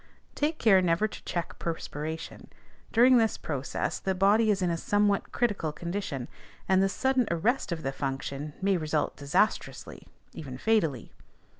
Take 0.33 0.57
care 0.57 0.81
never 0.81 1.07
to 1.07 1.23
check 1.25 1.59
perspiration: 1.59 2.49
during 2.91 3.19
this 3.19 3.37
process 3.37 3.99
the 3.99 4.15
body 4.15 4.49
is 4.49 4.63
in 4.63 4.71
a 4.71 4.75
somewhat 4.75 5.31
critical 5.31 5.71
condition, 5.71 6.27
and 6.67 6.81
the 6.81 6.89
sudden 6.89 7.27
arrest 7.29 7.71
of 7.71 7.83
the 7.83 7.91
function 7.91 8.53
may 8.63 8.77
result 8.77 9.15
disastrously, 9.15 10.07
even 10.33 10.57
fatally. 10.57 11.11